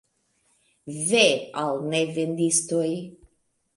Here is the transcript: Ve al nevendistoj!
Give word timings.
Ve 1.11 1.21
al 1.65 1.77
nevendistoj! 1.93 2.91